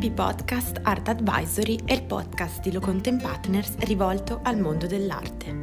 [0.00, 5.54] LP Podcast Art Advisory è il podcast di Loconten Partners rivolto al mondo dell'arte.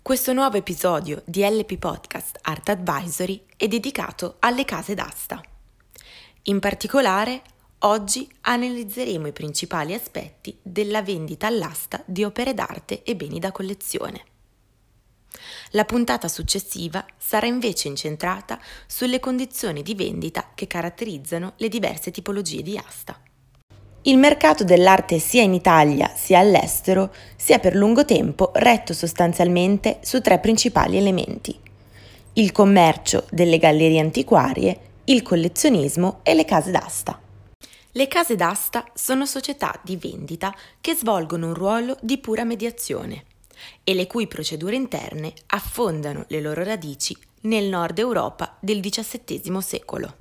[0.00, 5.42] Questo nuovo episodio di LP Podcast Art Advisory è dedicato alle case d'asta.
[6.44, 7.42] In particolare,
[7.80, 14.35] oggi analizzeremo i principali aspetti della vendita all'asta di opere d'arte e beni da collezione.
[15.76, 22.62] La puntata successiva sarà invece incentrata sulle condizioni di vendita che caratterizzano le diverse tipologie
[22.62, 23.20] di asta.
[24.04, 29.98] Il mercato dell'arte sia in Italia sia all'estero si è per lungo tempo retto sostanzialmente
[30.00, 31.54] su tre principali elementi.
[32.34, 37.20] Il commercio delle gallerie antiquarie, il collezionismo e le case d'asta.
[37.90, 43.24] Le case d'asta sono società di vendita che svolgono un ruolo di pura mediazione
[43.84, 50.16] e le cui procedure interne affondano le loro radici nel nord Europa del XVII secolo.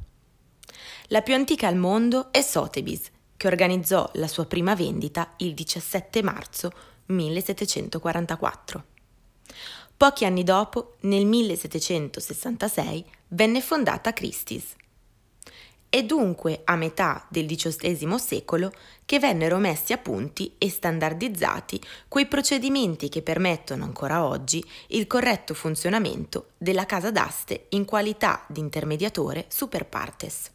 [1.08, 6.24] La più antica al mondo è Sotheby's, che organizzò la sua prima vendita il 17
[6.24, 6.72] marzo
[7.08, 8.86] 1744.
[9.98, 14.76] Pochi anni dopo, nel 1766, venne fondata Christie's,
[15.96, 18.70] è dunque a metà del XVIII secolo
[19.06, 25.54] che vennero messi a punti e standardizzati quei procedimenti che permettono ancora oggi il corretto
[25.54, 30.52] funzionamento della casa d'aste in qualità di intermediatore super partes.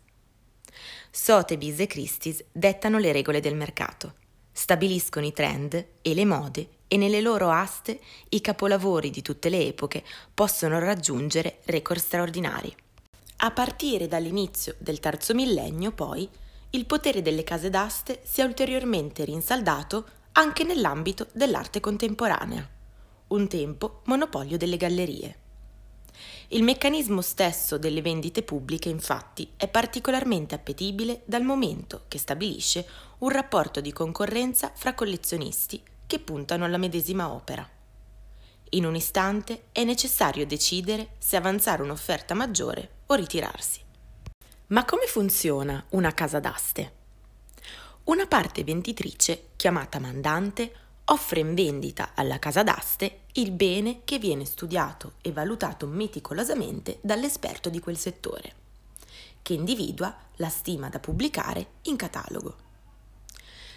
[1.11, 4.15] Sotheby's e Christie's dettano le regole del mercato,
[4.53, 9.67] stabiliscono i trend e le mode e nelle loro aste i capolavori di tutte le
[9.67, 10.03] epoche
[10.35, 12.75] possono raggiungere record straordinari.
[13.43, 16.29] A partire dall'inizio del terzo millennio, poi,
[16.71, 22.69] il potere delle case d'aste si è ulteriormente rinsaldato anche nell'ambito dell'arte contemporanea,
[23.29, 25.39] un tempo monopolio delle gallerie.
[26.49, 32.87] Il meccanismo stesso delle vendite pubbliche, infatti, è particolarmente appetibile dal momento che stabilisce
[33.19, 37.69] un rapporto di concorrenza fra collezionisti che puntano alla medesima opera.
[38.71, 43.89] In un istante è necessario decidere se avanzare un'offerta maggiore o ritirarsi.
[44.71, 46.93] Ma come funziona una casa d'aste?
[48.05, 50.73] Una parte venditrice, chiamata mandante,
[51.07, 57.69] offre in vendita alla casa d'aste il bene che viene studiato e valutato meticolosamente dall'esperto
[57.69, 58.55] di quel settore,
[59.43, 62.57] che individua la stima da pubblicare in catalogo.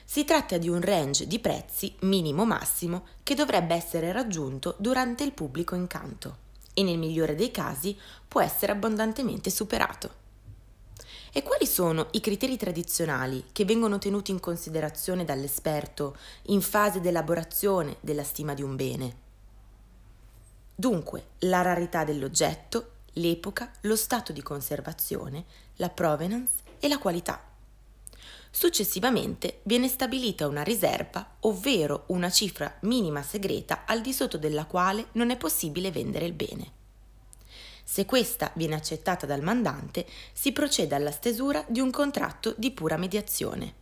[0.06, 5.74] Si tratta di un range di prezzi minimo-massimo che dovrebbe essere raggiunto durante il pubblico
[5.74, 6.38] incanto
[6.72, 10.22] e nel migliore dei casi può essere abbondantemente superato.
[11.36, 16.16] E quali sono i criteri tradizionali che vengono tenuti in considerazione dall'esperto
[16.50, 19.16] in fase di elaborazione della stima di un bene?
[20.76, 25.46] Dunque, la rarità dell'oggetto, l'epoca, lo stato di conservazione,
[25.78, 27.44] la provenance e la qualità.
[28.52, 35.08] Successivamente viene stabilita una riserva, ovvero una cifra minima segreta al di sotto della quale
[35.14, 36.82] non è possibile vendere il bene.
[37.94, 42.98] Se questa viene accettata dal mandante, si procede alla stesura di un contratto di pura
[42.98, 43.74] mediazione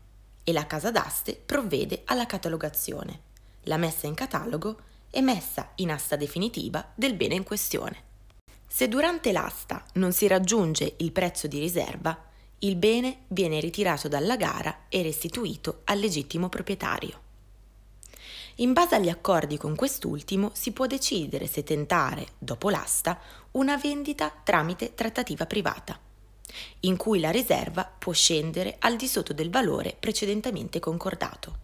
[0.44, 3.22] e la casa d'aste provvede alla catalogazione,
[3.62, 4.80] la messa in catalogo
[5.10, 8.04] e messa in asta definitiva del bene in questione.
[8.68, 12.22] Se durante l'asta non si raggiunge il prezzo di riserva,
[12.60, 17.31] il bene viene ritirato dalla gara e restituito al legittimo proprietario.
[18.62, 23.20] In base agli accordi con quest'ultimo si può decidere se tentare, dopo l'asta,
[23.54, 26.00] una vendita tramite trattativa privata,
[26.82, 31.58] in cui la riserva può scendere al di sotto del valore precedentemente concordato.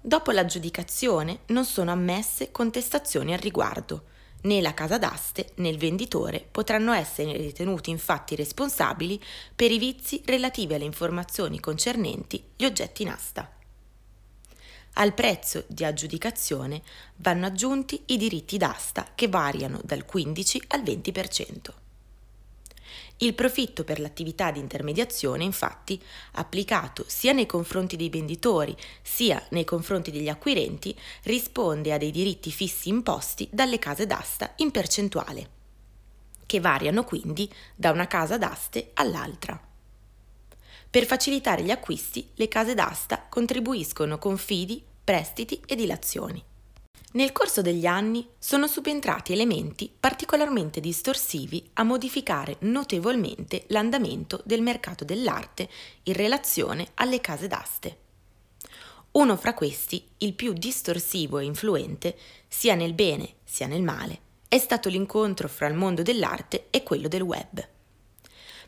[0.00, 4.10] Dopo l'aggiudicazione non sono ammesse contestazioni al riguardo,
[4.44, 9.22] Né la casa d'aste né il venditore potranno essere ritenuti infatti responsabili
[9.54, 13.61] per i vizi relativi alle informazioni concernenti gli oggetti in asta.
[14.94, 16.82] Al prezzo di aggiudicazione
[17.16, 21.72] vanno aggiunti i diritti d'asta che variano dal 15 al 20%.
[23.18, 26.00] Il profitto per l'attività di intermediazione, infatti,
[26.32, 32.50] applicato sia nei confronti dei venditori sia nei confronti degli acquirenti, risponde a dei diritti
[32.50, 35.50] fissi imposti dalle case d'asta in percentuale,
[36.44, 39.58] che variano quindi da una casa d'aste all'altra.
[40.90, 46.42] Per facilitare gli acquisti, le case d'asta contribuiscono con fidi, prestiti e dilazioni.
[47.14, 55.04] Nel corso degli anni sono subentrati elementi particolarmente distorsivi a modificare notevolmente l'andamento del mercato
[55.04, 55.68] dell'arte
[56.04, 57.98] in relazione alle case d'aste.
[59.12, 62.16] Uno fra questi, il più distorsivo e influente,
[62.48, 67.08] sia nel bene sia nel male, è stato l'incontro fra il mondo dell'arte e quello
[67.08, 67.68] del web.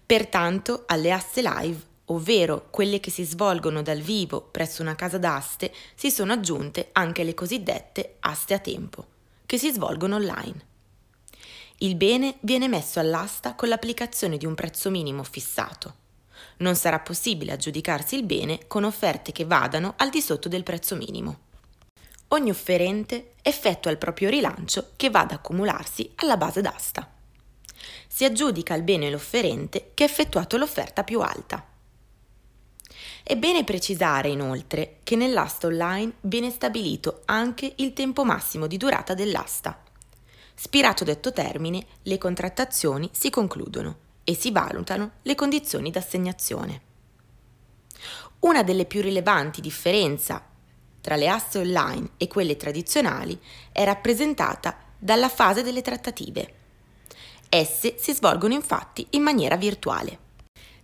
[0.04, 5.72] Pertanto alle aste live, ovvero quelle che si svolgono dal vivo presso una casa d'aste,
[5.94, 9.06] si sono aggiunte anche le cosiddette aste a tempo,
[9.46, 10.72] che si svolgono online.
[11.78, 16.02] Il bene viene messo all'asta con l'applicazione di un prezzo minimo fissato.
[16.58, 20.94] Non sarà possibile aggiudicarsi il bene con offerte che vadano al di sotto del prezzo
[20.94, 21.38] minimo.
[22.28, 27.10] Ogni offerente effettua il proprio rilancio che va ad accumularsi alla base d'asta.
[28.06, 31.64] Si aggiudica il bene l'offerente che ha effettuato l'offerta più alta.
[33.26, 39.14] È bene precisare inoltre che nell'asta online viene stabilito anche il tempo massimo di durata
[39.14, 39.82] dell'asta.
[40.54, 46.82] Spirato detto termine, le contrattazioni si concludono e si valutano le condizioni d'assegnazione.
[48.40, 50.42] Una delle più rilevanti differenze
[51.00, 53.40] tra le aste online e quelle tradizionali
[53.72, 56.54] è rappresentata dalla fase delle trattative.
[57.48, 60.23] Esse si svolgono infatti in maniera virtuale.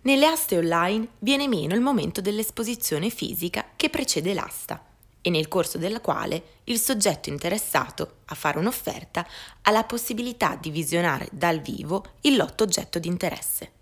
[0.03, 4.83] Nelle aste online viene meno il momento dell'esposizione fisica che precede l'asta
[5.21, 9.27] e nel corso della quale il soggetto interessato a fare un'offerta
[9.61, 13.73] ha la possibilità di visionare dal vivo il lotto oggetto di interesse.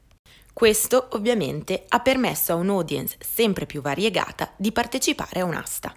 [0.52, 5.96] Questo ovviamente ha permesso a un'audience sempre più variegata di partecipare a un'asta.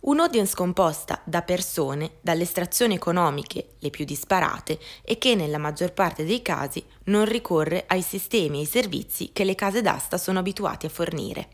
[0.00, 6.24] Un'audience composta da persone dalle estrazioni economiche le più disparate e che nella maggior parte
[6.24, 10.86] dei casi non ricorre ai sistemi e ai servizi che le case d'asta sono abituati
[10.86, 11.48] a fornire.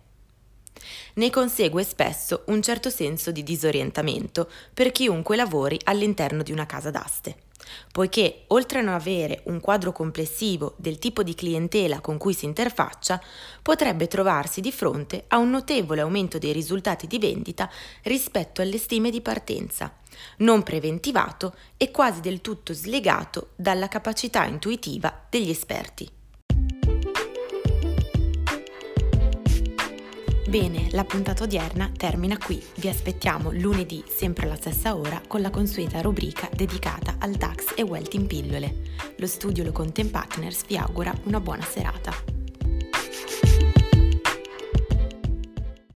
[1.14, 6.90] Ne consegue spesso un certo senso di disorientamento per chiunque lavori all'interno di una casa
[6.90, 7.45] d'aste,
[7.92, 12.44] poiché oltre a non avere un quadro complessivo del tipo di clientela con cui si
[12.44, 13.20] interfaccia,
[13.62, 17.70] potrebbe trovarsi di fronte a un notevole aumento dei risultati di vendita
[18.02, 19.94] rispetto alle stime di partenza,
[20.38, 26.08] non preventivato e quasi del tutto slegato dalla capacità intuitiva degli esperti.
[30.58, 32.64] Bene, la puntata odierna termina qui.
[32.76, 37.82] Vi aspettiamo lunedì, sempre alla stessa ora, con la consueta rubrica dedicata al DAX e
[37.82, 38.75] Wealth in pillole.
[39.19, 42.35] Lo studio Lo Content Partners vi augura una buona serata.